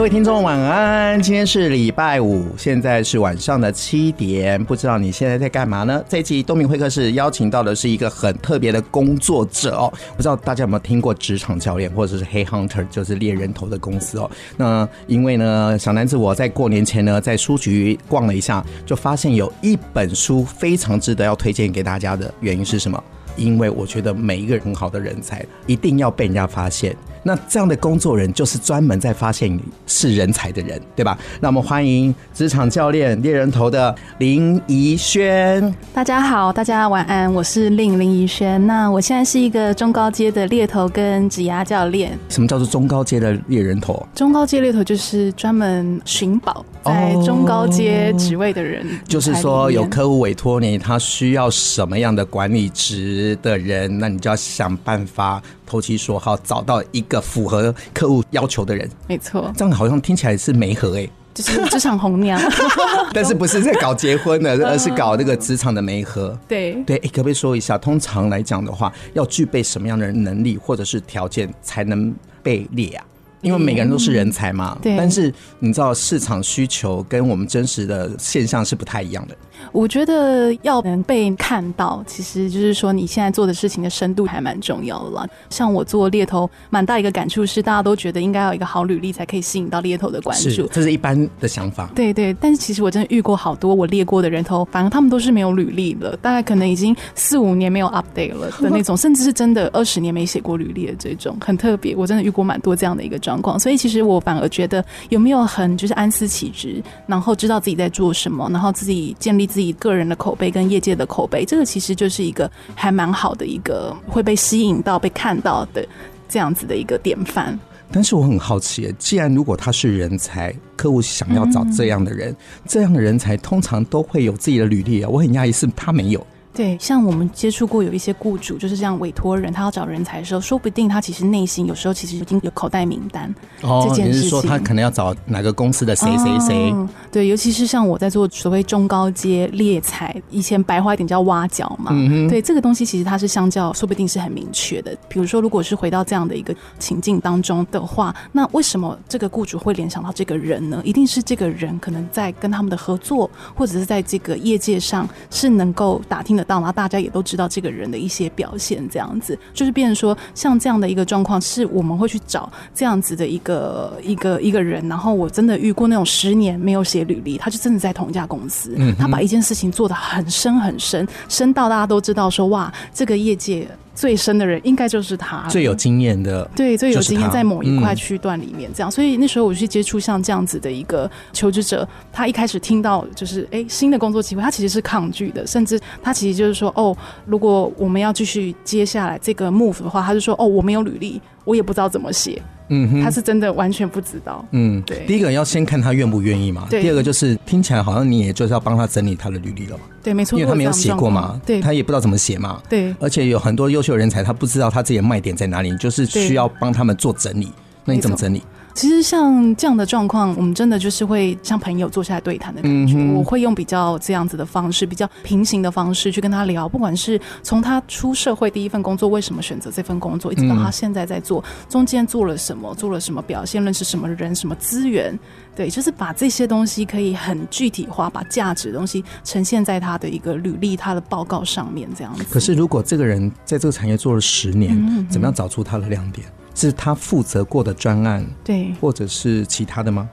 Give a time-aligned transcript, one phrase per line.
[0.00, 6.02] 各位听众晚安，今天是礼拜五，现在是晚上的七点，不知道你现在在干嘛呢？
[6.08, 14.30] 这一集东明会客室邀请到的是一个很特别的工作者哦，不知道大家有没有听过职场教练或者是 Head Hunter，就是猎人头的公司哦。
[14.56, 23.04] 那因为呢，小男子我在过年前呢，在书局逛了一下，就发现有一本书非常值得要推荐给大家的原因是什么？
[23.36, 26.94] 因为我觉得每一个很好的人才一定要被人家发现。
[27.22, 31.18] 那这样的工作人就是专门在发现你是人才的人，对吧？
[31.38, 35.74] 那我们欢迎职场教练猎人头的林怡轩。
[35.92, 38.66] 大家好，大家晚安，我是令林怡轩。
[38.66, 42.18] 那我现在是一个中高阶的猎头跟指压教练。
[42.30, 44.06] 什么叫做中高阶的猎人头？
[44.14, 48.86] 中高阶猎头就是专门寻宝在中高阶职位的人。
[49.06, 55.42] 就是说，有客户委托你，他需要什么样的管理职的人，那你就要想办法。
[55.66, 58.90] 投其所好，找到一个符合客户要求的人。
[59.06, 62.40] 没错，这样好像听起来是媒合哎，就是职场红娘，
[63.14, 66.36] 但是不是在搞结婚的， 而是搞那个职场的媒合。
[66.48, 73.04] 对对，可不可以说一下，通常来讲的话，要具备什么样的能力或者是条件才能被列啊？
[73.42, 74.96] 因为每个人都是人才嘛，对。
[74.96, 79.36] 但是你知道市场需求跟我们真实的现象是不太一样的。
[79.72, 85.26] 我觉得要能被看到，其实就是说你现在做的事情的深度还蛮重要的啦。
[85.48, 91.90] 像我做猎头，蛮大一个感触是，大家都觉得应该要有一个好履历才可以吸引到猎头的关注，这是一般的想法。
[91.94, 101.94] 对对，但是其实我真的遇过好多我猎过的人头，反而他们都是没有履历了，大概可能已经四五年没有 update 了的那种，甚至是真的二十年没写过履历的这种，很特别。
[101.94, 115.86] 我真的遇过蛮多这样的一个状况，所以其实我反而觉得有没有很就是安思其职，然后知道自己在做什么，然后自己建立自己个人的口碑跟业界的口碑，这个其实就是一个还蛮好的一个会被吸引到、被看到的
[116.28, 117.58] 这样子的一个典范。
[117.92, 125.08] 但是我很好奇，既然如果他是人才，客户想要找这样的人，嗯、这样的人才通常都会有自己的履历啊。
[125.08, 126.24] 我很讶异是他没有。
[126.52, 133.32] 对，像我们接触过有一些雇主，就是这样委托人，他要找人才的时候，说不定他其实内心有时候其实已经有口袋名单。
[133.62, 136.70] 哦，这件事情，你是说他可能要找哪个公司的谁谁谁？
[136.72, 141.92] 哦，对，尤其是像我在做所谓中高阶猎才，以前白话一点叫挖角嘛。
[141.94, 144.96] 嗯，对，这个东西其实它是相较说不定是很明确的。
[145.08, 150.82] 比如说，如果是回到这样的一个情境当中的话，那为什么这个雇主会联想到这个人呢？
[150.84, 164.86] 一定是这个人可能在跟他们的合作，或者是在这个业界上是能够打听得到，然后大家也都知道这个人的一些表现，这样子就是变成说，像这样的一个状况，是我们会去找这样子的一个一个一个人。
[164.88, 173.68] 然后我真的遇过那种十年没有写履历，他就真的在同一家公司，他把一件事情做得很深很深，深到大家都知道说，哇，这个业界。
[174.00, 186.96] 最深的人应该就是他，最有经验的，对，最有经验在某一块区段里面这样，所以那时候我去接触像这样子的一个求职者，他一开始听到就是哎新的工作机会，他其实是抗拒的，甚至他其实就是说哦，
[187.26, 192.40] 如果我们要继续接下来这个 move 的话，他就说哦，我没有履历，我也不知道怎么写。
[192.70, 194.44] 嗯哼，他是真的完全不知道。
[194.52, 195.04] 嗯，对。
[195.06, 196.66] 第一个要先看他愿不愿意嘛。
[196.70, 196.80] 对。
[196.80, 199.84] 第二个就是听起来好像你也就是要帮他整理他的履历了嘛。
[200.02, 200.38] 对，没错。
[200.38, 201.40] 因为他没有写过嘛。
[201.44, 201.60] 对。
[201.60, 202.62] 他也不知道怎么写嘛。
[202.68, 202.94] 对。
[202.98, 207.52] 而且有很多优秀人才，他不知道他自己的卖点在哪里，就是需要帮他们做整理。
[207.84, 208.42] 那你怎么整理？
[208.80, 212.94] 其实像这样的状况，我们真的就是会像朋友坐下来对谈的感觉。
[212.96, 225.18] 嗯、我会用比较这样子的方式，比较平行的方式去跟他聊，不管是从他出社会第一份工作为什么选择这份工作，一直到他现在在做，中间做了什么，做了什么表现，认识什么人，什么资源，
[225.54, 232.24] 对，就是把这些东西可以很具体化，把价值的东西呈现在他的一个履历、他的报告上面，这样子。
[232.30, 236.26] 可是如果这个人在这个产业做了十年，嗯、怎么样找出他的亮点？
[236.60, 240.08] 是他负责过的专案，对，或者是其他的吗？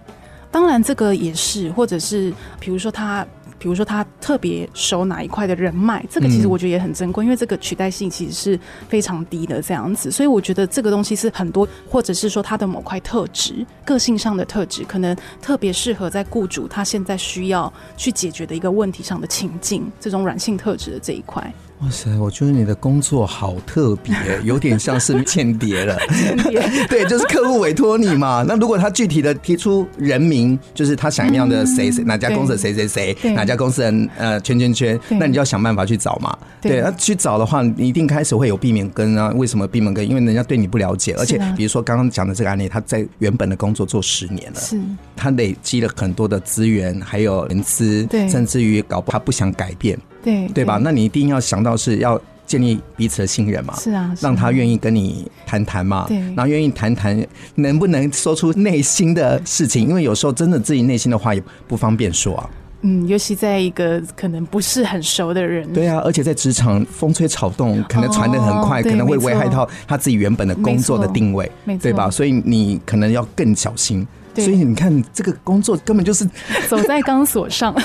[0.50, 3.28] 当然，这个也是，或者是比如说他，
[3.60, 21.54] 比如说他特别熟哪一块的人脉，这个其实我觉得也很珍贵，嗯，因为这个取代性其实是非常低的这样子，所以我觉得这个东西是很多，或者是说他的某块特质、个性上的特质，可能特别适合在雇主他现在需要去解决的一个问题上的情境，这种软性特质的这一块。
[21.81, 25.95] 哇塞，我觉得你的工作好特别， 有点像是间谍了。
[26.07, 26.59] 间谍，
[26.89, 28.44] 对，就是客户委托你嘛。
[28.47, 36.35] 那如果他具体的提出人名，就是他想要的谁谁哪家公司谁谁谁，哪家公司人呃圈圈圈，那你就要想办法去找嘛。
[36.59, 39.31] 对，那去找的话，你一定开始会有闭门羹啊。
[39.35, 40.03] 为什么闭门羹？
[40.03, 44.81] 因为人家对你不了解，而且比如说刚刚讲的这个案例，他在原本的工作做十年了，是，
[45.15, 49.97] 他累积了很多的资源，还有人资，对，甚至于搞不好他不想改变，
[50.27, 50.79] 对，对吧？
[50.83, 52.19] 那你一定要想到是要。
[52.47, 59.85] 建立彼此的信任嘛，是啊，让他愿意跟你谈谈嘛，对，然后愿意谈谈，能不能说出内心的事情？
[59.85, 62.50] 因为有时候真的自己内心的话也不方便说啊。
[62.83, 71.51] 嗯，尤其在一个可能不是很熟的人，对啊，而且在职场风吹草动，可能传的很快，可能会危害到他自己原本的工作的定位，
[71.81, 72.09] 对吧？
[72.09, 74.07] 所以你可能要更小心。
[74.35, 76.24] 所以你看，这个工作根本就是
[76.69, 77.75] 走在钢索上。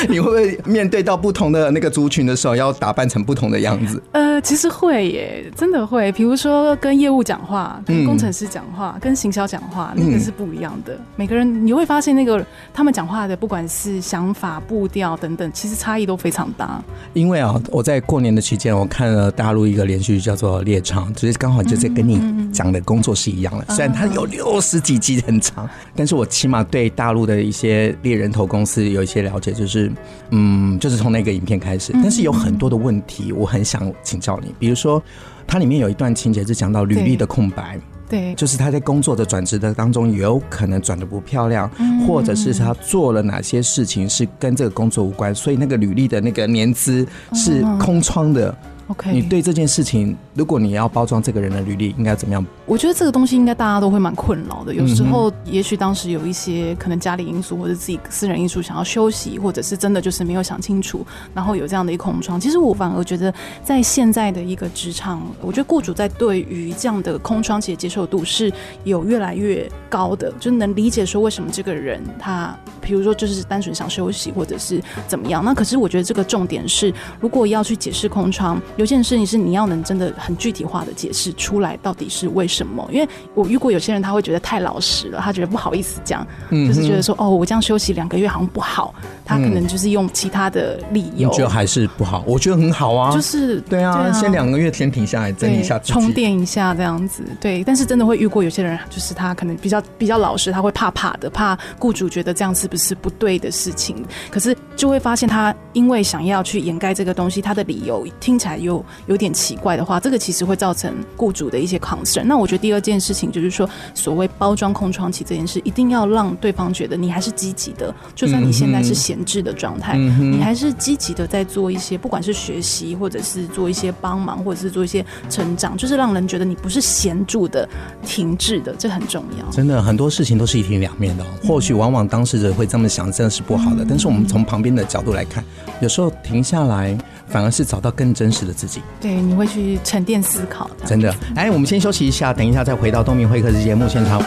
[0.08, 4.02] 你会不会面对到不同的那个族群的时候，要打扮成不同的样子？
[4.12, 6.10] 呃，其实会耶，真的会。
[6.12, 10.94] 比如说跟业务讲话，跟工程师讲话，嗯、跟行销讲话，那个是不一样的。
[10.94, 16.82] 嗯、每个人你会发现，那个他们讲话的，不管是想法、步调等等，其实差异都非常大。
[17.12, 23.74] 因为啊，我在过年的期间，我看了大陆一个连续剧叫做《猎场》，就是刚好就在跟你讲的工作是一样的。
[23.74, 25.68] 虽然它有六十几集很长。
[25.94, 29.89] 但是我起码对大陆的一些猎人头公司有一些了解，就是，
[30.30, 31.92] 嗯，就是从那个影片开始。
[31.94, 34.54] 但是有很多的问题，我很想请教你。
[34.58, 35.02] 比如说，
[35.46, 37.78] 它里面有一段情节是讲到履历的空白，
[38.08, 41.70] 对，就是他在工作的转职的当中，有可能转的不漂亮，
[42.06, 48.56] 或者是他做了哪些事情是跟这个工作无关，所以那个履历的那个年资是空窗的。
[48.90, 49.12] Okay.
[49.12, 52.44] 你对这件事情，如果你要包装这个人的履历，应该怎么样？
[52.66, 54.74] 我觉得这个东西应该大家都会蛮困扰的。
[54.74, 62.40] 有时候，也许当时有一些可能家里因素或者自己私人因素，想要休息，或者是真的就是没有想清楚，然后有这样的一空窗。
[62.40, 63.32] 其实我反而觉得，
[63.62, 68.52] 在现在的一个职场，我觉得雇主在对于这样的空窗期的接受度是
[68.82, 75.44] 有越来越高的，就能理解说为什么这个人他，比如说就是单纯想休息，或者是怎么样。
[75.44, 78.60] 那可是我觉得这个重点是，如果要去解释空窗。
[78.80, 82.88] 有件事情是你要能真的很具体化的解释出来，到底是为什么？
[82.90, 91.28] 因为我遇过有些人，他会觉得太老实了，他觉得不好意思讲，就是觉得说哦，我这样休息两个月好像不好，他可能就是用其他的理由。
[91.28, 92.24] 你觉得还是不好？
[92.26, 97.22] 我觉得很好啊，就是对啊，先两个月先停下来，整理一下，充电一下这样子。
[97.38, 104.02] 对，但是真的会遇过有些人，就是他可能比较比较老实，他会怕怕的，怕雇主觉得这样是不是不对的事情？
[104.30, 108.84] 可是就会发现他因为想要去掩盖这个东西，他的理由听起来又。
[109.06, 112.22] 有点奇怪的话，这个其实会造成雇主的一些 concern。
[112.24, 127.68] 那我觉得第二件事情就是说，所谓包装空窗期这件事，一定要让对方觉得你还是积极的，就算你现在是闲置的状态，嗯、你还是积极的在做一些，不管是学习，或者是做一些帮忙，或者是做一些成长，就是让人觉得你不是闲住的、
[128.04, 129.50] 停滞的，这很重要。
[129.50, 131.24] 真的，很多事情都是一体两面的。
[131.42, 133.82] 或许往往当事者会这么想，真的是不好的。
[133.82, 135.44] 嗯、但是我们从旁边的角度来看，
[135.80, 136.96] 有时候停下来。
[137.30, 138.82] 反而是找到更真实的自己。
[139.00, 140.68] 对，你会去沉淀思考。
[140.84, 144.20] 真的，哎，我们先休息一下，等一下再回到东明会客室节目现场。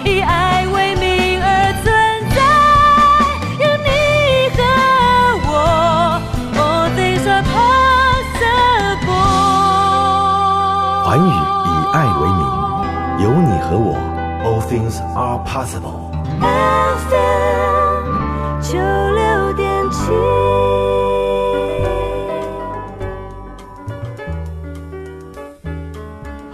[0.06, 1.92] 以爱为名而存
[2.34, 2.40] 在，
[3.60, 3.90] 有你
[4.56, 4.60] 和
[5.46, 5.52] 我
[6.56, 9.04] ，all things are possible。
[11.06, 12.42] 环宇以爱为名，
[13.24, 13.98] 有你和我
[14.46, 15.99] ，all things are possible。
[16.42, 18.06] FM
[18.62, 20.12] 九六点七，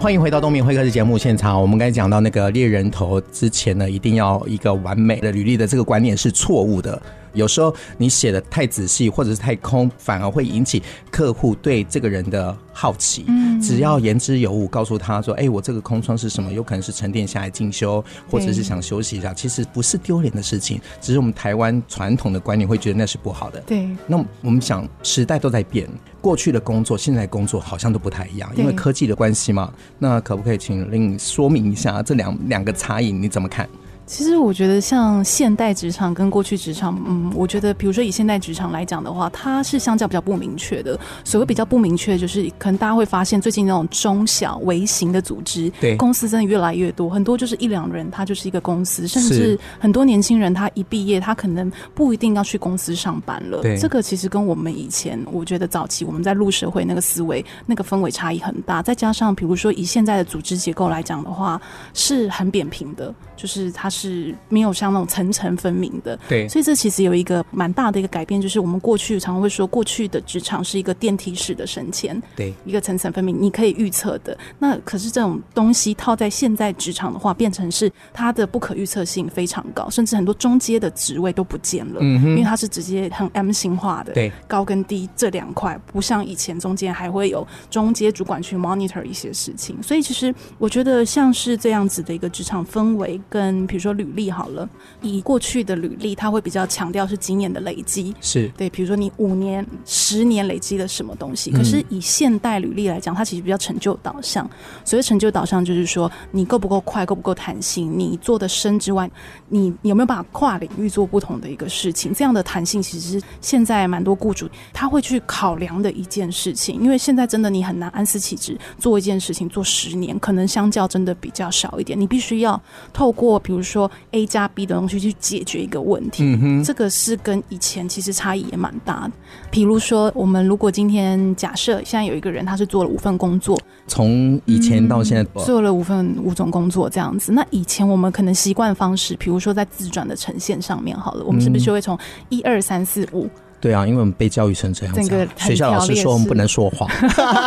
[0.00, 1.60] 欢迎回到东明会客室节目现场。
[1.60, 7.00] 我们刚才讲到那个猎人头之前呢，一定要一个完美的履历的这个观念是错误的。
[7.36, 13.24] 有时候你写的太仔细或者是太空，反而会引起客户对这个人的好奇。
[13.28, 16.52] 嗯，只要言之有物，告诉他说：“哎，我这个空窗是什么？
[16.52, 23.60] 有可能是沉淀下来进修，或者是想休息一下。”其实不是丢脸的事情，只是我们台湾传统的观念会觉得那是不好的。
[23.60, 23.86] 对。
[24.06, 25.88] 那我们想，时代都在变，
[26.20, 29.72] 过去的工作、现在工作好像都不太一样，因为科技的关系嘛。
[29.98, 33.12] 那可不可以请令说明一下这两两个差异？
[33.12, 33.68] 你怎么看？
[34.06, 40.96] 其实我觉得，像现代职场跟过去职场，嗯，我觉得，比如说以现代职场来讲的话，它是相较比较不明确的。
[41.24, 53.60] 所谓比较不明确，就是可能大家会发现，最近那种中小微型的组织，对公司真的越来越多，很多就是一两人，他就是一个公司，甚至很多年轻人他一毕业，他可能不一定要去公司上班了。
[53.60, 58.80] 对，这个其实跟我们以前，我觉得早期我们在入社会那个思维、那个氛围差异很大。
[58.80, 61.60] 再加上，比如说以现在的组织结构来讲的话，
[61.92, 63.95] 是很扁平的，就是它是。
[63.96, 66.18] 是没有像那种层层分明的。
[66.28, 74.36] 对，所以这其实有一个蛮大的一个改变，就是我们过去常常会说，过去的职场是一个电梯式的升迁，对，一个层层分明，你可以预测的。
[74.58, 89.82] 那可是这种东西套在现在职场的话，变成是它的不可预测性非常高，甚至很多中阶的职位都不见了，嗯哼，因为它是直接很 M 型化的，对，高跟低这两块，不像以前中间还会有中阶主管去 monitor 一些事情。
[89.82, 94.68] 所以其实我觉得像是这样子的一个职场氛围，跟比如说履历好了，
[95.02, 101.50] 以过去的履历，它会比较强调是经验的累积，是对，比如说你五年、十年累积了什么东西。
[101.50, 104.48] 可是以现代履历来讲，它其实比较成就导向。
[104.84, 109.10] 所谓成就导向，就是说你够不够快，够不够弹性，你做的深之外，
[109.48, 112.14] 你有没有办法跨领域做不同的一个事情？
[112.14, 116.80] 这样的弹性其实是现在蛮多雇主他会去考量的一件事情。
[116.80, 121.98] 因为现在真的你很难安思其职做一件事情做十年，可能相较真的比较少一点。
[121.98, 122.60] 你必须要
[122.92, 123.75] 透过比如说
[124.12, 126.24] A 加 B 的东西去解决一个问题。
[126.24, 129.12] 嗯哼，这个是跟以前其实差异也蛮大的。
[129.50, 137.32] 比如说，我们如果今天假设现在有一个人，他是做了五份工作，从以前到现在、嗯、做了五份五种工作这样子。
[137.32, 143.28] 那以前我们可能习惯方式，比如说在自传的呈现上面，好了，我们是不是就会从一二三四五？
[143.60, 146.88] 对啊，因为我们被教育成这样子、学校老师说我们不能说谎，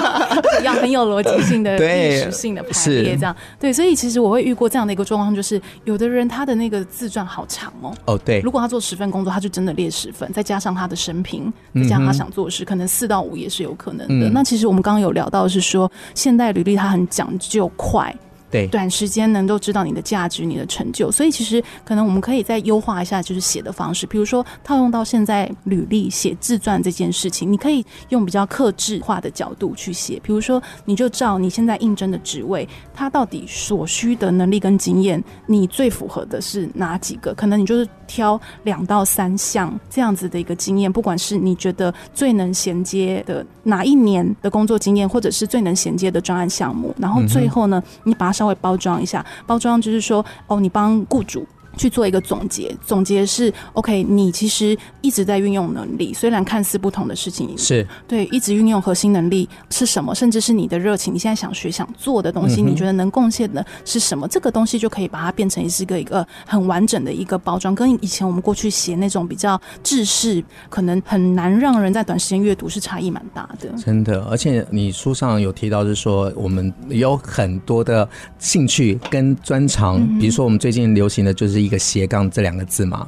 [0.64, 3.72] 要很有逻辑性的、 历史性的排列，这样对。
[3.72, 7.94] 所以其实我会遇过这样的一个状况，就是有的人他的那个自传好长哦。
[8.06, 8.40] 哦，对。
[8.42, 14.28] 如果他做十份工作，他就真的列十份，再加上他的生平，再加上他想做的事，嗯、可能四到五也是有可能的。
[14.28, 18.14] 嗯、那其实我们刚刚有聊到的是说，现代履历它很讲究快。
[18.52, 24.08] 对，短时间能够知道你的价值、你的成就，所以其实可能我们可以再优化一下，就是写的方式。
[24.08, 30.20] 比如说套用到现在履历写自传这件事情，你可以用比较克制化的角度去写。
[30.24, 37.32] 比如说，你就照你现在应征的职位，它到底所需的能力跟经验，你最符合的是哪几个？
[37.36, 48.34] 可能你就是挑两到三项这样子的一个经验，不管是你觉得最能衔接的哪一年的工作经验，或者是最能衔接的专案项目，然后最后呢，你把。
[48.40, 51.46] 稍微包装一下，包装就是说，哦，你帮雇主。
[51.78, 64.28] 去做一个总结，总结是 OK，你其实一直在运用能力，虽然看似不同的事情，是对，一直运用核心能力是什么，甚至是你的热情，你现在想学、想做的东西，你觉得能贡献的是什么？
[64.28, 73.70] 这个东西就可以把它变成是一个一个很完整的一个包装，跟以前我们过去写那种比较制式，可能很难让人在短时间阅读，是差异蛮大的。
[73.78, 78.08] 真的，而且你书上有提到，是说我们有很多的
[78.38, 81.72] 兴趣跟专长，比如说我们最近流行的就是一。
[81.72, 83.08] 个斜杠这两个字嘛，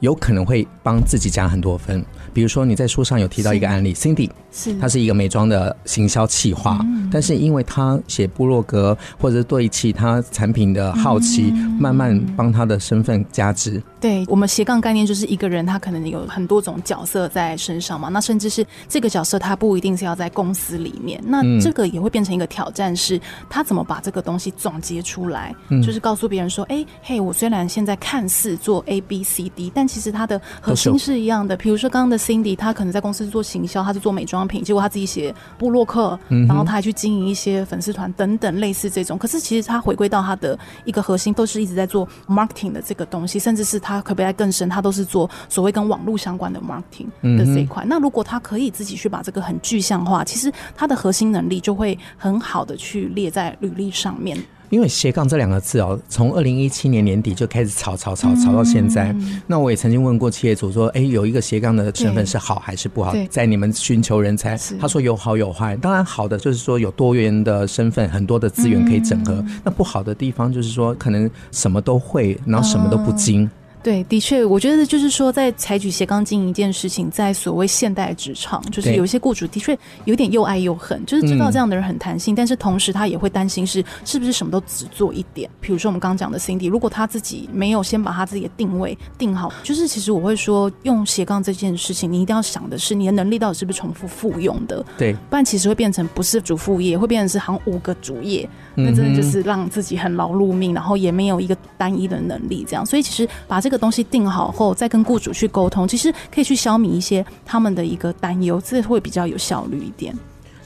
[0.00, 2.02] 有可能会帮自己加很多分。
[2.38, 4.72] 比如说你在书上有提到一个案例，Cindy，是。
[4.78, 13.82] 她是一个美妆的行销企划，嗯、但是因为她写部落格或者对其他产品的好奇，嗯、慢慢帮她的身份加值。
[14.00, 31.56] 对，我们斜杠概念就是一个人他可能有很多种角色在身上嘛，那甚至是这个角色他不一定是要在公司里面，那这个也会变成一个挑战，是他怎么把这个东西总结出来，嗯、就是告诉别人说，哎，嘿，我虽然现在看似做 A B C D，但其实它的核心是一样的。
[31.56, 39.16] 比如说刚刚的 Cindy，他可能在公司做行销，他是做美妆品，结果他自己写布洛克，然后他还去经营一些粉丝团等等类似这种。
[39.16, 43.78] 可是其实他回归到他的一个核心，都是一直在做 marketing 的这个东西，甚至是。
[43.80, 44.68] 他可不可以更深？
[44.68, 47.06] 他都是做所谓跟网络相关的 marketing
[47.38, 47.84] 的这一块。
[47.84, 54.36] 嗯、那如果他可以自己去把这个很具象化，其实他的核心能力就会很好的去列在履历上面。
[54.70, 59.12] 因为斜杠这两个字哦，从二零一七年年底就开始炒炒炒炒到现在。
[59.12, 65.76] 嗯、那我也曾经问过企业主说：“哎，有一个斜杠的身份是好还是不好？”在你们寻求人才，他说有好有坏。
[65.76, 69.34] 当然好的就是说有多元的身份，很多的资源可以整合。
[69.34, 73.44] 嗯、那不好的地方就是说可能什么都会，然后什么都不精。
[73.44, 73.50] 嗯
[73.82, 85.48] 对，的确，我觉得就是说，在采取斜杠经营一件事情，在所谓现代职场，就是有一些雇主的确有点又爱又恨，就是知道这样的人很弹性，嗯、但是同时他也会担心是是不是什么都只做一点。
[85.60, 102.84] 比如说我们刚刚讲的 Cindy，如果他自己没有先把他自己的定位定好，就是其实我会说，用斜杠这件事情，你一定要想的是你的能力到底是不是重复复用的，对，不然其实会变成不是主副业，会变成是好像五个主业，那真的就是让自己很劳碌命，然后也没有一个单一的能力这样。
[102.84, 110.16] 所以其实把这个东西定好后，再跟雇主去沟通，其实可以去消弭一些他们的一个担忧，这会比较有效率一点。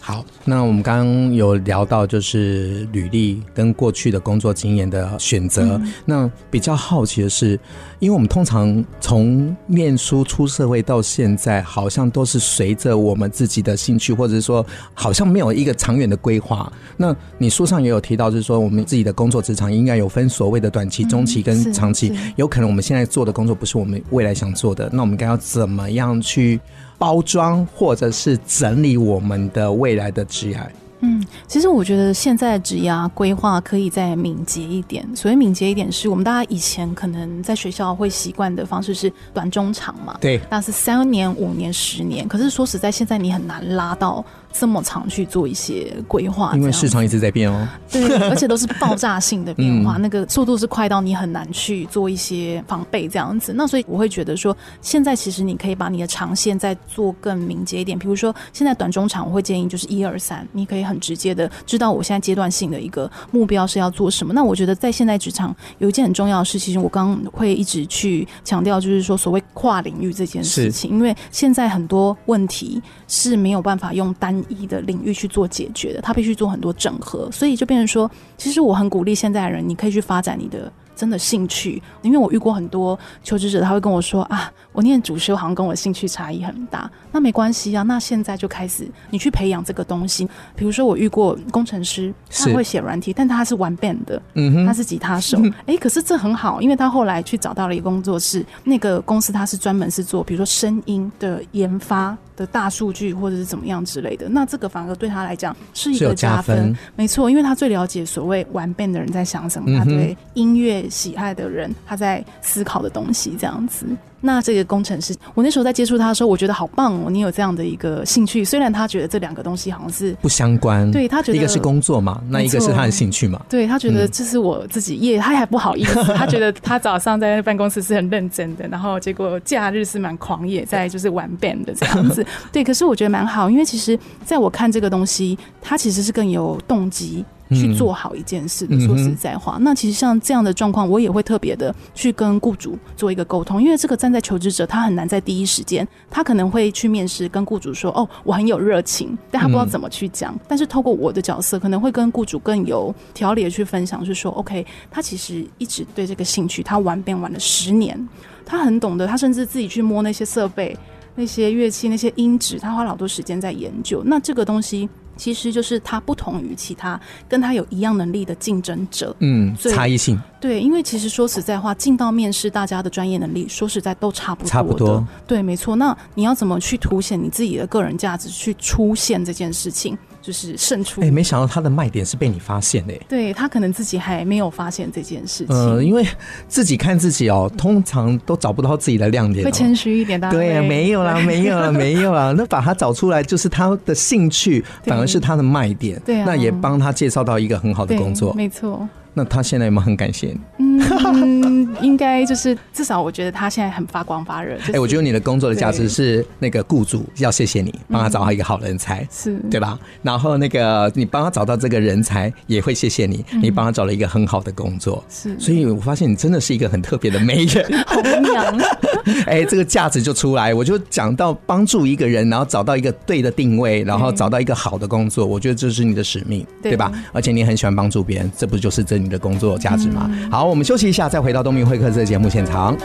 [0.04, 5.78] 好，那我们刚刚有聊到就是履历跟过去的工作经验的选择。
[5.80, 7.56] 嗯、那比较好奇的是，
[8.02, 16.71] 因为我们通常从念书出社会到现在，好像都是随着我们自己的兴趣，或者是说好像没有一个长远的规划。
[16.97, 22.12] 那你书上也有提到，就是说我们自己的工作职场应该有分所谓的短期、中期跟长期。
[22.35, 26.59] 有可能我们现在做的工作不是我们未来想做的，那我们该要怎么样去？
[26.99, 30.61] 包装或者是整理我们的未来的职业。
[31.02, 35.06] 嗯，其实我觉得现在职涯规划可以再敏捷一点。
[35.14, 40.16] 所谓敏捷一点，是我们大家以前可能在学校会习惯的方式是短中长嘛？
[40.21, 42.26] 对，那是三年、五年、十年。
[42.26, 44.25] 可是说实在，现在你很难拉到。
[44.52, 47.66] 这么长去做一些规划，因为市场一直在变哦。
[47.90, 53.52] 对，而且都是爆炸性的变化，嗯、那个速度是快到你很难去做一些防备这样子。
[53.54, 57.99] 那所以我会觉得说，现在其实你可以把你的长线再做更敏捷一点。
[57.99, 64.32] 比如说，现在短中长，我会建议就是一二三，你可以很直接的知道我现在阶段性的一个目标是要做什么。
[64.32, 80.73] 那我觉得在现在职场有一件很重要的事，其实我刚刚会一直去强调，就是说所谓跨领域这件事情，因为现在很多问题是没有办法用单一的领域去做解决的，他必须做很多整合，所以就变成说，其实我很鼓励现在的人，你可以去发展你的。
[80.95, 86.89] 真的兴趣，因为我遇过很多求职者，他会跟我说啊，我念主修好像跟我兴趣差异很大。
[87.11, 90.29] 那没关系啊，那现在就开始你去培养这个东西。
[90.55, 95.39] 比如说我遇过工程师，他会写软体，但他是玩 band 的，嗯哼，他是吉他手。
[95.61, 104.29] 哎、欸，可是这很好，因为他后来去找到了一个工作室，那个公司他是专门是做比如说声音的研发的大数据或者是怎么样之类的。
[104.29, 110.89] 那这个反而对他来讲是一个加分，加分没错，因为他最了解所谓玩 band 的人在想什么，他对音乐。
[110.89, 113.87] 喜爱的人，他在思考的东西，这样子。
[114.23, 117.11] 那这个工程师，我那时候在接触他的时候，我觉得好棒哦！
[117.11, 123.41] 你有这样的一个兴趣，虽然他觉得这两个东西好像是不相关，对他觉得一个是工作嘛，那一个是他的兴趣嘛。
[123.50, 132.25] 对他觉得这是我自己业，他还不好意思，他觉得他早上在办公室是很认真的，然后结果假日是蛮狂野，在就是玩 band 的这样子。
[132.52, 137.25] 对，可是我觉得蛮好，因为其实在我看这个东西，他其实是更有动机。
[137.51, 150.39] 去做好一件事的，说实在话，那其实像这样的状况，我也会特别的去跟雇主做一个沟通，因为这个站在求职者，他很难在第一时间，他可能会去面试，跟雇主说：“哦，我很有热情。”但他不知道怎么去讲。
[150.49, 158.09] 但是透过我的角色，可能会跟雇主更有条理的去分享，就是说：“OK，他其实一直对这个兴趣，他玩遍玩了十年，
[158.47, 160.76] 他很懂得，他甚至自己去摸那些设备、
[161.15, 164.02] 那些乐器、那些音质，他花了好多时间在研究。
[164.05, 164.89] 那这个东西。”
[165.23, 170.21] 其实就是他不同于其他跟他有一样能力的竞争者，嗯，差异性。
[170.41, 175.06] 对，因为其实说实在话，进到面试，大家的专业能力说实在都差不多，差不多。
[175.25, 175.76] 对，没错。
[175.76, 179.97] 那你要怎么去凸显你自己的个人价值，去出现这件事情？
[180.23, 181.00] 就是胜出。
[181.02, 182.95] 哎、欸，没想到他的卖点是被你发现的。
[183.08, 185.54] 对，他可能自己还没有发现这件事情。
[185.54, 186.06] 呃，因为
[186.47, 189.47] 自己看自己哦，通常都找不到自己的亮点，哦。
[189.47, 192.32] 会谦虚一点，大家对啊，没有啦，没有啦，没有啦。
[192.37, 196.00] 那把他找出来，就是他的兴趣，反而是他的卖点。
[196.06, 198.32] 对啊，那也帮他介绍到一个很好的工作。
[198.35, 198.89] 没错。
[199.15, 200.41] 那他现在有没有很感谢你？
[200.59, 204.55] 嗯，应该就是至少我觉得他现在很发光发热。
[204.55, 209.79] 哎、 就是欸，我觉得你的工作的价值是那个雇主要谢谢你，帮他找到一个好人才，是、嗯、对吧？
[210.03, 215.03] 然后那个你帮他找到这个人才，也会谢谢你，你帮他找了一个很好的工作。
[215.09, 218.59] 是，所以我发现你真的是一个很特别的媒人， 好娘。
[219.26, 220.55] 哎、欸，这个价值就出来。
[220.55, 226.91] 我就讲到帮助一个人，然后找到一个对的定位，然后找到一个好的工作，我觉得这是你的使命，对，对吧？
[227.13, 229.02] 而且你很喜欢帮助别人，这不就是这？
[229.02, 230.09] 你的工作价值吗？
[230.31, 232.76] 好，我们休息一下，再回到东明会客室的节目现场。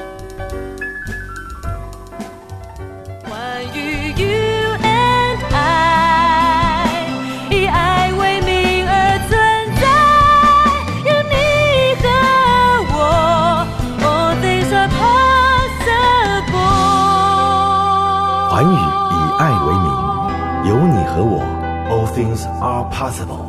[22.17, 23.45] Things are possible。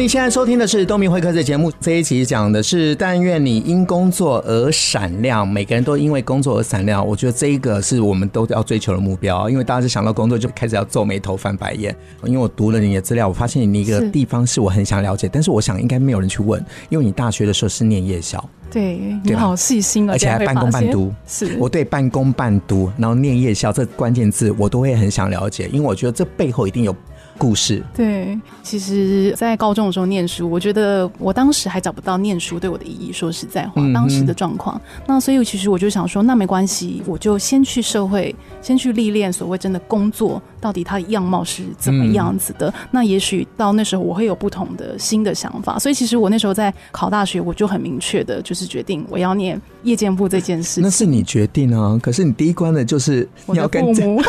[0.00, 5.46] 你现在收听的是东明会客的节目，这一集讲的是“但愿你因工作而闪亮”。
[5.46, 9.50] 每个人都因为工作而闪亮，我觉得这一个是我们都要追求的目标。
[9.50, 11.94] 因为大家是想到工作就开始要皱眉头、翻白眼。
[12.24, 21.12] 因为我读了你的资料，我发现你一个地方是我很想了解，但是我想应该没有人去问，因为你大学的时候是念夜校，对，你好细心啊，而且还半工半读。
[21.26, 26.96] 是我对半工半读，然后念夜校这关键字我都会很想了解，因为我觉得这背后一定有。
[27.40, 27.82] 故事。
[27.94, 33.10] 对，其实，在高中的时候念书，我觉得我当时还找不到念书对我的意义。
[33.10, 42.68] 说实在话，嗯、当时的状况，那所以其实我就想说，那没关系，我就先去社会，先去历练所谓真的工作，到底它的样貌是怎么样子的。
[42.68, 45.78] 嗯、那也许到那时候，我会有不同的新的想法。
[45.78, 50.82] 所以，其实我那时候在考大学，我就很明确的，就是决定我要念夜间部这件事情。
[50.82, 54.20] 那是你决定啊，可是你第一关的就是你要跟父母。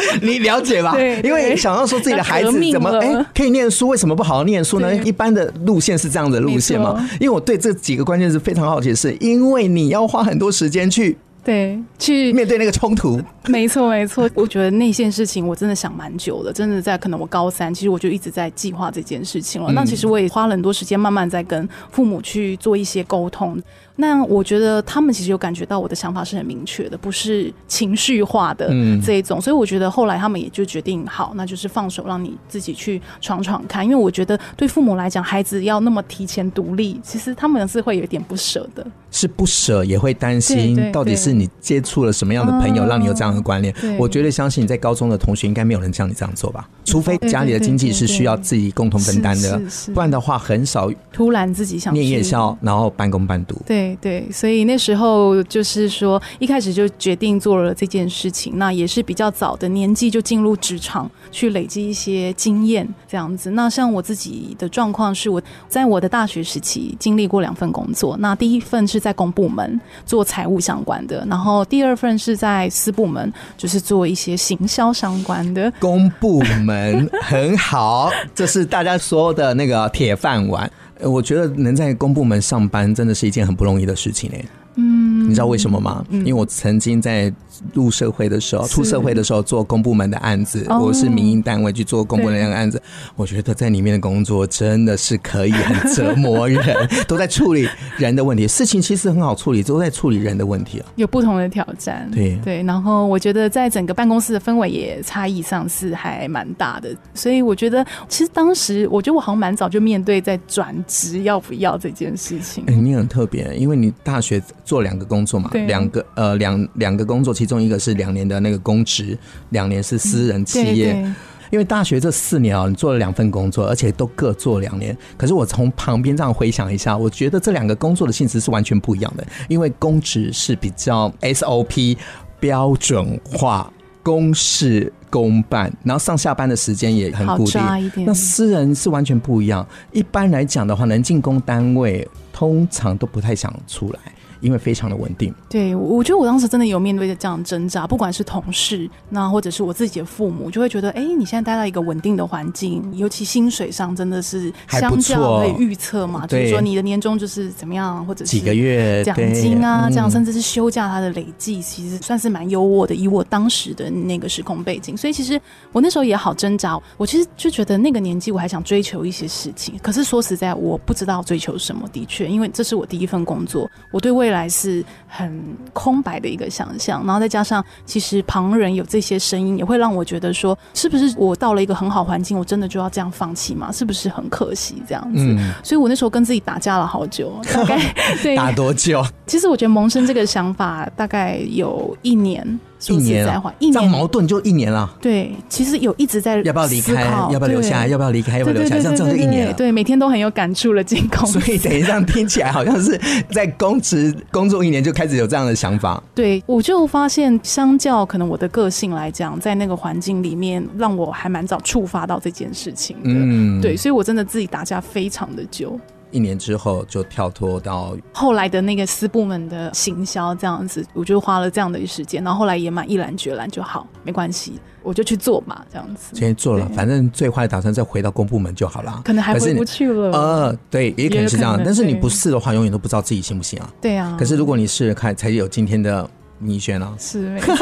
[0.22, 0.92] 你了解吧？
[0.92, 4.94] 对，因为想要说自己的孩子怎么哎、欸、可以念书，为什么不好好念书呢？
[5.04, 7.08] 一般的路线是这样的路线嘛？
[7.20, 13.20] 因为我对这几个关键是非常好奇的是，因为你要花很多时间去对去面对那个冲突。
[13.46, 14.28] 没错，没错。
[14.34, 19.72] 我觉得那件事情我真的想蛮久的，真的在可能我高三，其实我就一直在计划这件事情了。
[19.72, 23.60] 那其实我也花了很多时间，慢慢在跟父母去做一些沟通。
[23.96, 28.68] 那我觉得他们其实有感觉到我的想法是很明确的，不是情绪化的
[29.02, 33.82] 这一种，嗯、所以我觉得后来他们也就决定好，那就是放手让你自己去闯闯看。
[33.82, 43.74] 因为我觉得对父母来讲，孩子要那么提前独立，其实他们是会有点不舍的，是不舍也会担心到底是你接触了什么样的朋友，让你有这样的观念。
[43.82, 49.58] 嗯、我绝对相信你在高中的同学应该没有人像你这样做吧，除非家里的经济是需要自己共同分担的，
[49.94, 53.56] 不然的话很少突然自己想念夜校，然后半工半读。
[53.64, 53.85] 对。
[54.00, 58.54] 对，所以那时候就是说，一开始就决定做了这件事情。
[58.56, 63.50] 那也是比较早的年纪就进入职场，去累积一些经验，这样子。
[63.50, 68.16] 那像我自己的状况是，我在我的大学时期经历过两份工作。
[68.18, 75.72] 那第一份是在公部门做财务相关的，然后第二份是在私部门，就是做一些行销相关的。
[75.78, 80.70] 公部门很好，这是大家说的那个铁饭碗。
[81.02, 84.44] 我觉得能在公部门上班，真的是一件很不容易的事情诶。
[84.76, 86.04] 嗯，你知道为什么吗？
[86.10, 87.32] 嗯、因为我曾经在
[87.72, 92.80] 入社会的时候，出社会的时候做公部门的案子，哦、我是民营单位去做公部门的案子。
[93.16, 96.62] 我觉得在里面的工作真的是可以很折磨人，
[97.08, 98.46] 都在处理人的问题。
[98.46, 100.86] 事情其实很好处理，都在处理人的问题啊。
[100.96, 102.62] 有不同的挑战，对对。
[102.62, 112.62] 然后我觉得在整个办公室的氛围也差异上是还蛮大的，所以我觉得其实当时我觉得我好像蛮早就面对在转职要不要这件事情。
[112.66, 114.42] 哎、欸，你很特别，因为你大学。
[114.66, 119.16] 做两个工作嘛，两个呃两两个工作，其中一个是两年的那个公职，
[119.50, 120.92] 两年是私人企业。
[120.92, 121.12] 对对，
[121.52, 124.94] 因为大学这四年啊，你做了两份工作，而且都各做两年。
[125.16, 129.24] 可是我从旁边这样回想一下，我觉得这两个工作的性质是完全不一样的。
[129.48, 131.96] 因为公职是比较 SOP
[132.40, 137.62] 标准化、公事公办，然后上下班的时间也很固定。
[138.04, 139.64] 那私人是完全不一样。
[139.92, 144.00] 一般来讲的话，能进公单位，通常都不太想出来。
[144.46, 162.94] 因为非常的稳定，对，我觉得我当时真的有面对着这样挣扎，不管是同事，那或者是我自己的父母，就会觉得，哎，你现在待在一个稳定的环境，尤其薪水上真的是相较可以预测嘛，就是说你的年终就是怎么样，或者是几个月奖金啊，这样，甚至是休假它的累计，其实算是蛮优渥的。
[162.94, 165.40] 以我当时的那个时空背景，所以其实
[165.72, 166.80] 我那时候也好挣扎。
[166.96, 171.88] 我其实就觉得那个年纪我还想追求一些事情，可是说实在，我不知道追求什么。
[171.92, 183.70] 的确，因为这是我第一份工作，我对未来是很空白的一个想象，然后再加上其实旁人有这些声音，也会让我觉得说，是不是我到了一个很好环境，我真的就要这样放弃吗？
[183.72, 185.24] 是不是很可惜这样子？
[185.24, 187.80] 嗯、所以我那时候跟自己打架了好久，大概
[188.36, 189.04] 打多久？
[189.26, 192.58] 其实我觉得萌生这个想法大概有一年。
[192.88, 194.90] 一年啊，一年这样矛盾就一年了。
[195.00, 199.52] 对，其实有一直在要不要离开，要不要留下来，要不要离开，要不要留下来，这样这样就一年了。
[199.52, 201.40] 对，每天都很有感触了进公司。
[201.40, 206.02] 所以等于这样听起来，好像是在公职工作一年就开始有这样的想法。
[206.14, 213.10] 对，我就发现，相较可能我的个性来讲，在那个环境里面，让我还蛮早触发到这件事情的。
[213.10, 215.78] 嗯，对，所以我真的自己打架非常的久。
[216.10, 226.14] 一年之后就跳脱到后来的那个私部门的行销这样子，我就花了这样的时间，然后后来也蛮毅然决然就好，没关系，我就去做嘛，这样子。
[226.14, 229.02] 先做了，反正最坏打算再回到公部门就好了。
[229.04, 230.12] 可能还回不去了。
[230.12, 233.70] 呃，对，也可能是这样，但是你不试的话，永远都不知道自己行不行啊。
[233.80, 234.16] 对啊。
[234.18, 236.08] 可是如果你试试看，才有今天的。
[236.38, 237.54] 你选啊，是没错，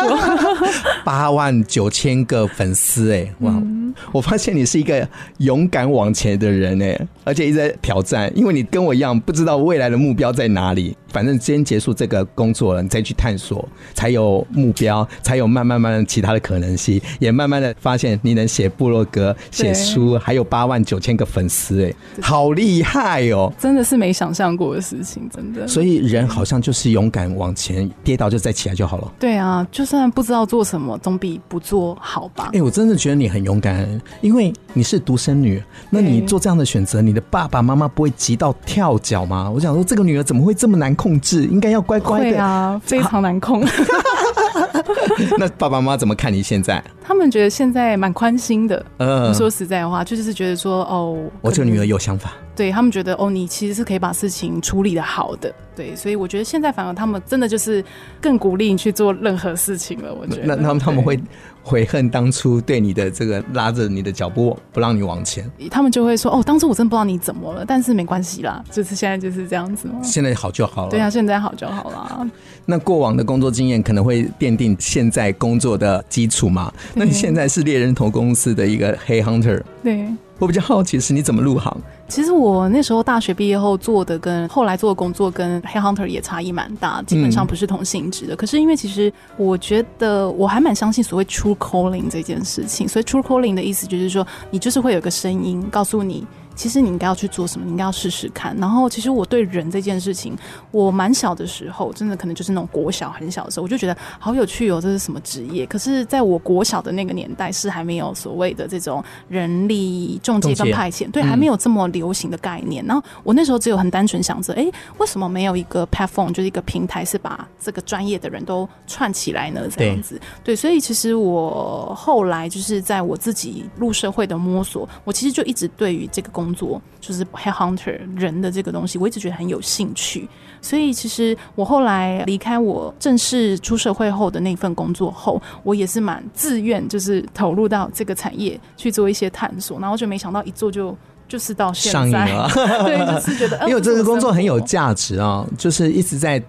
[1.05, 3.53] 八万九千个粉丝哎，哇！
[3.53, 5.09] 嗯、我发现你是一个
[5.39, 10.97] 勇敢往前的人哎，而且一直在挑战，因为你跟我一样不知道未来的目标在哪里。
[11.15, 23.53] 反正先结束这个工作了，你再去探索，才有目标，才有慢慢慢其他的可能性，也慢慢的发现你能写部落格、写书，还有八万九千个粉丝，哎，好厉害哦！
[23.57, 25.69] 真的是没想象过的事情，真的。
[25.69, 29.13] 所以人好像就是勇敢往前，跌倒就再起来就好了。
[29.21, 32.51] 对啊，就算不知道做什么，总比不做好吧？
[32.53, 39.51] 哎，我真的觉得你很勇敢，因为你是独生女，那你做这样的选择，你的爸爸妈妈不会急到跳脚吗？
[39.51, 41.45] 我想说，这个女儿怎么会这么难控制？
[41.45, 42.81] 应该要乖乖的。
[42.85, 43.65] 非常难控。
[45.39, 46.83] 那爸爸妈妈怎么看你现在？
[47.03, 48.85] 他们觉得现在蛮宽心的。
[48.99, 52.33] 嗯，说实在话，就是觉得说，哦，我这个女儿有想法。
[52.57, 55.53] 对，他们觉得，哦，你其实是可以把事情处理的好的。
[55.75, 57.85] 对，所以我觉得现在反而他们真的就是
[58.21, 60.15] 更鼓励你去做任何事情了。
[60.15, 61.19] 我觉得，那他们他们会
[61.65, 69.95] 悔恨当初对你的这个拉着你的脚步不让你往前，他们就会说，哦，当初我真不知道你怎么了，但是没关系啦，就是现在就是这样子嘛。
[70.03, 70.91] 现在好就好了。
[70.91, 72.29] 对啊，现在好就好了。
[72.67, 76.73] 那过往的工作经验可能会奠定现在工作的基础嘛？
[76.95, 79.63] 那你现在是猎人头公司的一个黑 hunter。
[79.83, 80.07] 对。
[80.41, 81.75] 我比较好奇是你怎么入行？
[82.15, 88.37] 其实我那时候大学毕业后做的跟后来做的工作跟黑 hunter 也差异蛮大，基本上不是同性质的。
[88.37, 96.25] 可是因为其实我觉得我还蛮相信所谓 True Calling 这件事情，所以 True Calling 的意思就是说，你就是会有个声音告诉你。
[96.55, 97.65] 其实你应该要去做什么？
[97.65, 98.57] 你应该要试试看。
[98.57, 100.37] 然后，其实我对人这件事情，
[100.71, 105.67] 我蛮小的时候，真的可能就是那种国小很小的时候，我就觉得好有趣哦，这是什么职业？
[105.67, 112.85] 可是，在我国小的那个年代，是还没有所谓的这种人力中介跟派遣，对，还没有这么流行的概念。
[112.85, 114.67] 然后，我那时候只有很单纯想着，哎，
[114.99, 119.63] 为什么没有一个 platform，就是一个平台，是把这个专业的人都串起来呢？
[119.71, 130.29] 这样子，对，所以其实我后来就是在我自己入社会的摸索，我其实就一直对于这个工工作就是 headhunter 人的这个东西，我一直觉得很有兴趣。
[130.61, 139.79] 所以其实我后来离开我正式出社会后的那份工作后，我也是蛮自愿，就是投入到这个产业去做一些探索。
[139.81, 140.97] 然后就没想到一做就
[141.29, 142.51] 就是到现在， 上瘾了。
[142.85, 146.43] 对，就是觉得因为这个工作很有价值啊，就是一直在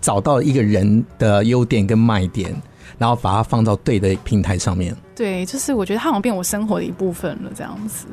[0.00, 2.54] 找到一个人的优点跟卖点，
[2.98, 4.94] 然后把它放到对的平台上面。
[5.16, 8.06] 对，就是我觉得它好像变我生活的一部分了，这样子。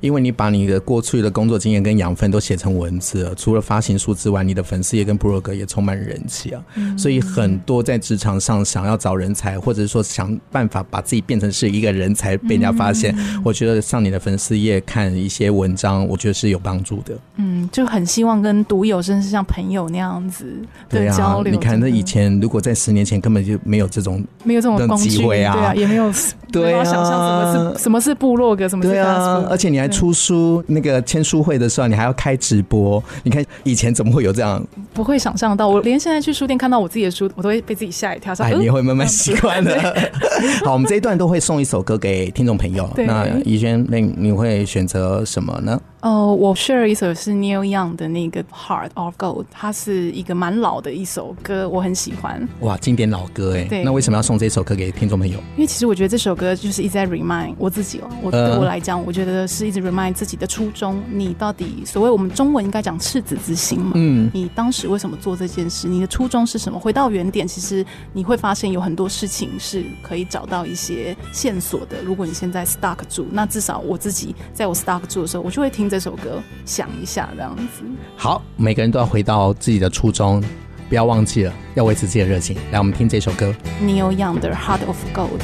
[0.00, 6.62] 因为你把你的过去的工作经验跟养分都写成文字了，除了发行书之外，你的粉丝页跟部落格也充满人气啊。
[6.76, 17.14] 嗯、所以很多在职场上想要找人才，或者是说想办法把自己变成是一个人才被人家发现，嗯、我觉得上你的粉丝页看一些文章，我觉得是有帮助的。
[17.36, 20.46] 嗯，就很希望跟读友甚至像朋友那样子
[20.88, 21.52] 的交流。
[21.52, 26.10] 啊，你看那以前如果在十年前根本就没有这种没有这种机会啊，对啊，也没有
[26.50, 29.89] 对啊，想象什么是什么是部落格，什么是对啊，而且你还。
[29.90, 33.02] 出书那个签书会的时候，你还要开直播。
[33.22, 34.62] 你看以前怎么会有这样？
[34.94, 38.34] 不会想象到，我连现在去书店看到我自己的书，我都会被自己吓一跳。
[38.38, 40.10] 哎，你会慢慢习惯的。
[40.64, 42.88] 好，我们这一段都会送一首歌给听众朋友。
[42.96, 45.80] 那怡轩，那你会选择什么呢？
[46.02, 52.48] 哦，uh, 我 share 一首是 Neil Young 的那个 Heart of Gold，它是一个蛮老的一首歌，我很喜欢。
[52.60, 53.64] 哇，经典老歌哎！
[53.64, 55.38] 对，那为什么要送这首歌给听众朋友？
[55.56, 58.08] 因为其实我觉得这首歌就是一直在 remind 我自己哦。
[58.22, 61.02] 我对我来讲，我觉得是一直 remind 自己的初衷。
[61.10, 63.92] 你到底所谓我们中文应该讲赤子之心嘛？
[63.96, 65.86] 嗯，你当时为什么做这件事？
[65.86, 66.78] 你的初衷是什么？
[66.78, 72.02] 回到原点，其实你会发现有很多事情是可以找到一些线索的。
[72.02, 75.90] 如果你现在 stuck 住，那至少我自己在我 stuck 住的时候，我就会听。
[75.90, 77.82] 这首歌想一下，这样子
[78.16, 80.40] 好，每个人都要回到自己的初衷，
[80.88, 82.56] 不要忘记了，要维持自己的热情。
[82.70, 85.40] 来，我们听这首歌，Neil Young 的《Heart of Gold》。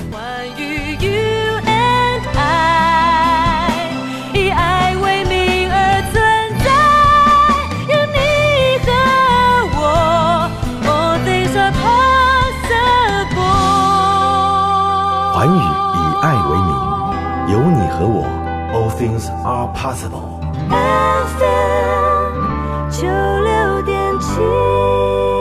[15.47, 15.63] 环宇以
[16.23, 16.71] 爱为名，
[17.53, 18.27] 有你和我
[18.75, 20.41] ，All things are possible。
[21.39, 25.36] FM 九六点七。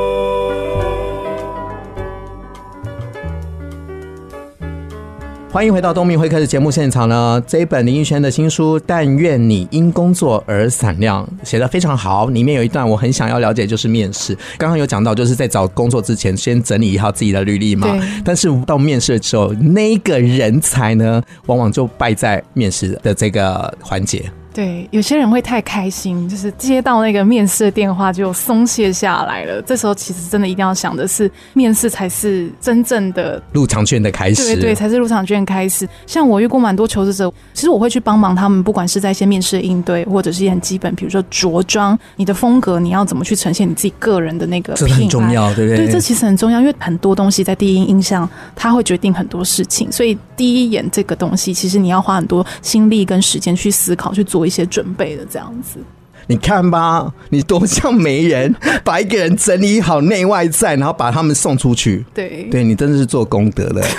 [5.55, 7.41] 欢迎回到东明会客的节目现场呢。
[7.47, 14.37] 这一本林奕轩的新书《但愿你因工作而闪亮》写得非常好，里面有一段我很想要了解，就是面试。
[14.57, 17.87] 刚刚有讲到，就是在找工作之前先整理一下自己的履历嘛。
[18.25, 24.29] 但是到面试的时候，那个人才呢，往往就败在面试的这个环节。
[24.55, 29.61] 对，有些人会太开心，就是接到那个面试的电话就松懈下来了。
[29.63, 34.55] 这时候其实真的一定要想的是，面试才是真正的入场券的开始。
[34.55, 35.85] 对对，才是入场券开始。
[36.07, 45.85] 像我遇过蛮多求职者，其实我会去帮忙他们，不管是在一些面试的应对，或者是一些很基本，比如说着装，你的风格，你要怎么去呈现你自己个人的那个，这很重要，对不对？
[45.85, 55.79] 对，这其实很重要，因为很多东西在第一印象，它会决定很多事情，所以第一眼这个东西，其实你要花很多心力跟时间去思考，去做一些准备的这样子。
[56.27, 62.05] 你看吧，你多像媒人， 把一个人整理好内外在，然后把他们送出去。
[62.13, 63.83] 对，对你真的是做功德的。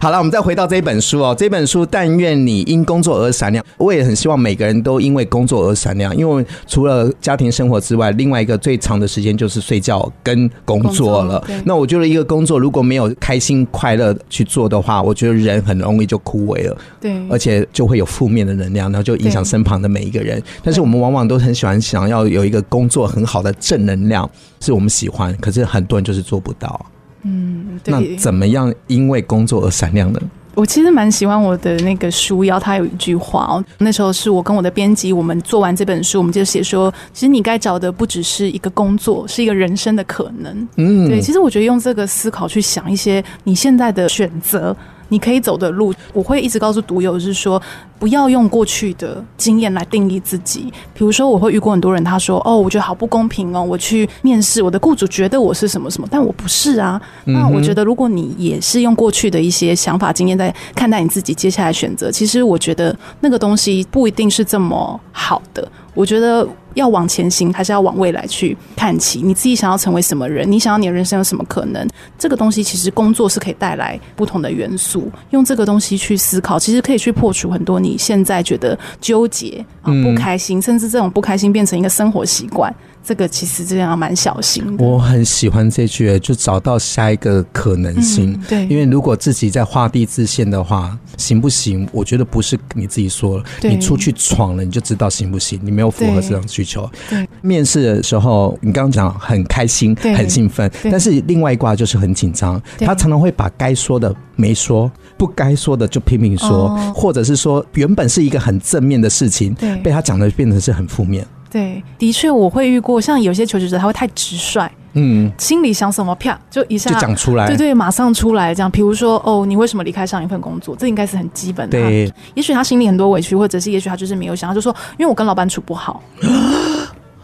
[0.00, 1.34] 好了，我们再回到这一本书哦。
[1.38, 3.64] 这本书，但愿你因工作而闪亮。
[3.76, 11.42] 我也很希望每个人都因为工作而闪亮，因为除了家庭生活之外，另外一个最长的时间就是睡觉跟工作了。
[11.64, 16.76] 那我觉得一个工作如果没有开心快乐去做的话，我觉得人很容易就枯萎了。
[17.00, 20.42] 对，而且就会有负面的能量，然后就影响身旁的每一个人。
[20.62, 24.28] 但是我们往往都很喜欢想要有一个工作很好的正能量，
[24.60, 26.86] 是我们喜欢，可是很多人就是做不到。
[27.22, 27.92] 嗯，对。
[27.92, 30.20] 那怎么样因为工作而闪亮呢？
[30.54, 33.64] 我其实蛮喜欢我的那个书腰，它有一句话哦。
[33.78, 40.68] 那时候是我跟我的编辑，我们做完这本书，我们就写说，其实你该找的不只是一个工作，是一个人生的可能。
[40.76, 41.20] 嗯，对。
[41.20, 44.76] 其实我觉得用这个思考去想一些你现在的选择。
[45.10, 47.60] 你可以走的路，我会一直告诉读友是说，
[47.98, 50.72] 不要用过去的经验来定义自己。
[50.94, 65.68] 比如说，我会遇过很多人，他说：“哦，我觉得好不公平哦，我去面试，我的雇主觉得我是什么什么，但我不是啊。”那我觉得，如果你也是用过去的一些想法、经验在看待你自己接下来选择，其实我觉得那个东西不一定是这么好的。
[65.92, 66.48] 我觉得。
[66.74, 69.20] 要往前行，还是要往未来去看齐？
[69.20, 70.50] 你自己想要成为什么人？
[70.50, 71.88] 你想要你的人生有什么可能？
[72.18, 75.10] 这个东西其实工作是可以带来不同的元素。
[75.30, 82.74] 用这个东西去思考，其实可以去破除很多你现在觉得纠结啊、不开心，甚至这种不开心变成一个生活习惯。
[83.02, 84.84] 这个其实这样蛮小心的。
[84.84, 88.32] 我很喜欢这句，就找到下一个可能性。
[88.32, 91.88] 嗯、对，因为如果自己在画地自限的话，行不行？
[91.92, 95.58] 我觉得不是你自己说了，你出去闯了，你就知道行不行。
[95.62, 96.88] 你没有符合这样需求。
[97.08, 102.60] 对，面试的时候，你刚刚讲很开心、很兴奋，但是另外一卦就是很紧张。
[102.78, 111.26] 他常常会把该说的没说，不该说的就拼命说，哦、或者是说原本是一个很正面的事情，被他讲的变成是很负面。
[111.50, 118.70] 对，的确我会遇过，像有些求职者他会太直率，嗯，心里想什么啪就一下就讲出来，对对，马上出来这样。
[118.70, 120.76] 比如说哦，你为什么离开上一份工作？
[120.76, 121.80] 这应该是很基本的。
[121.80, 126.00] 对，也许他心里很多委屈，或者是也许他就是没有想，他就说因为我跟老板处不好。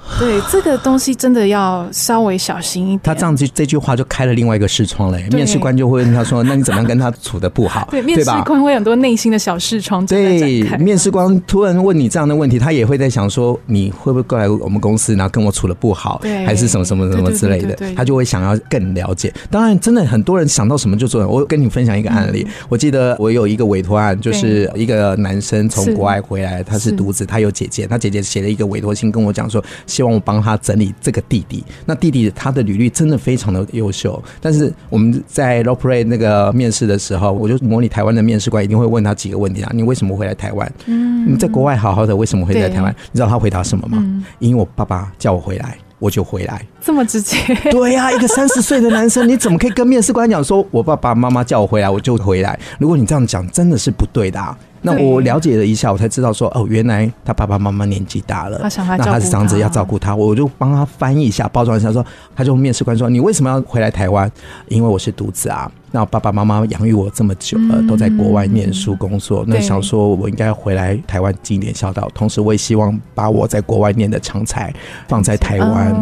[0.19, 3.01] 对，这个东西真的要稍微小心一点。
[3.03, 10.07] 他这样子这句话就开了另外一个视窗嘞，面试官就会问他说：“那你怎么样跟他处的不好？” 对，面试官会很多内心的小视窗。
[10.07, 19.33] 对，面试官突然问你这样的问题，他也会在想说：“你会不会过来我们公司，然后跟我处的不好，还是什么什么什么之类的？”他就会想要更了解。
[19.51, 21.27] 当然，真的很多人想到什么就做。
[21.27, 29.63] 我跟你分享一个案例，我记得我有一个委托案，就是一个男生从国外回来，他是独子，他有姐姐，他姐姐写了一个委托信跟我讲说，
[29.97, 30.95] 希望我帮他整理。
[31.01, 40.71] 这个弟弟，那弟弟他的履历真的非常的优秀，但是我们在 Lowpray 那个面试的时候，我就模拟台湾的面试官一定会问他几个问题啊，你为什么会来台湾？
[40.85, 42.95] 嗯，你在国外好好的，为什么会在台湾？
[43.13, 43.97] 你知道他回答什么吗？
[44.01, 46.67] 嗯，因为我爸爸叫我回来，我就回来。
[46.81, 47.39] 这么直接？
[47.71, 52.59] 对呀， 一个三十岁的男生，你怎么可以跟面试官讲说，我爸爸妈妈叫我回来，我就回来？
[52.79, 54.57] 如果你这样讲，真的是不对的啊。
[54.83, 64.31] 那我了解了一下，我才知道说哦，原来他爸爸妈妈年纪大了，那他是这样子要照顾他，我就帮他翻译一下，包装一下，说他就面试官说，你为什么要回来台湾？
[64.69, 74.73] 因为我是独子啊，那爸爸妈妈养育我这么久了，都在国外念书工作，那想说我应该回来台湾尽一点孝道，同时我也希望把我在国外念的长才
[75.09, 75.95] 放在台湾，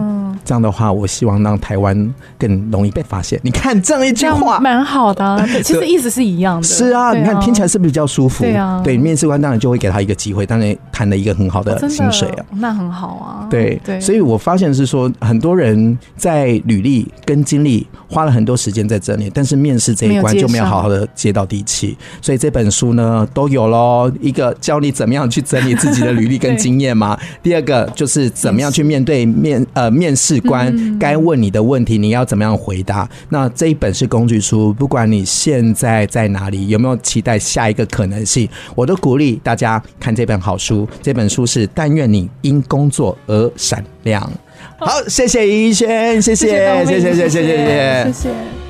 [0.44, 3.38] 这样的话，我希望让台湾更容易被发现。
[3.42, 6.62] 你看这样一句话，蛮好的，其实意思是一样的。
[6.62, 8.44] 是啊，你看听起来是不是比较舒服？
[8.44, 8.80] 对啊。
[8.84, 13.46] 对，面试官当然就会给他一个机会，当然谈了一个很好的薪水啊，那很好啊。
[13.48, 21.96] 对对，所以我发现是说，很多人在履历跟经历花了很多时间在这里，但是面试这一关就没有好好的接到地气。
[22.20, 27.18] 所以这本书呢都有喽，一个教你怎么样去整理自己的履历跟 经验嘛。
[27.42, 33.08] 第二个就是怎么样去面对面呃面试官该问你的问题，你要怎么样回答。
[33.28, 38.48] 那这一本是工具书，不管你现在在哪里，有没有期待下一个可能性？
[38.74, 44.22] 我都鼓励大家看这本好书，这本书是《但愿你因工作而闪亮》。
[44.78, 48.63] 好，谢谢怡轩，谢谢，谢谢，谢谢，谢谢，谢谢，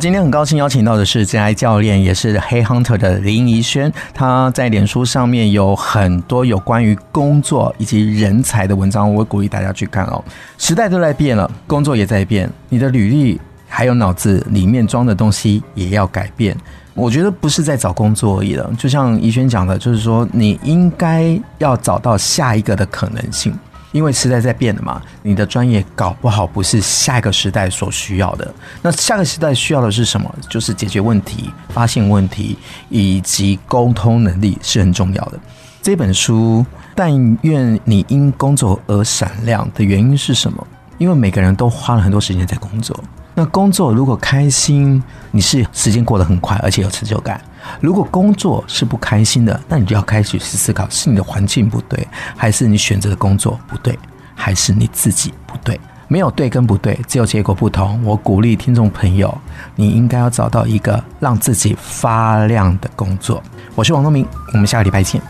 [0.00, 3.92] 今天很高兴邀请到的是 J I 教练，也是黑 Hunter 的林怡萱。
[4.14, 10.22] 他在脸书上面有很多有关于工作以及人才的文章，我鼓励大家去看哦。
[10.56, 16.56] 时代都在变了，工作也在变，你的履历还有脑子里面装的东西也要改变。
[16.94, 23.52] 我觉得不是在找工作而已了，就像怡萱讲的，就是说你应该要找到下一个的可能性。
[23.98, 28.54] 因为时代在变的嘛，你的专业搞不好不是下一个时代所需要的。
[28.80, 30.32] 那下个时代需要的是什么？
[30.48, 32.56] 就是解决问题、发现问题
[32.90, 35.40] 以及沟通能力是很重要的。
[35.82, 36.64] 这本书
[36.94, 37.12] 《但
[37.42, 40.64] 愿你因工作而闪亮》的原因是什么？
[40.96, 42.96] 因为每个人都花了很多时间在工作。
[43.34, 45.02] 那工作如果开心，
[45.32, 47.36] 你是时间过得很快，而且有成就感；
[47.80, 52.06] 如果工作是不开心的，那你就要开始去思考：是你的环境不对，
[52.36, 53.98] 还是你选择的工作不对，
[54.34, 55.78] 还是你自己不对？
[56.10, 58.02] 没有对跟不对，只有结果不同。
[58.02, 59.36] 我鼓励听众朋友，
[59.76, 63.42] 你应该要找到一个让自己发亮的工作。
[63.74, 65.20] 我是王东明，我们下个礼拜见。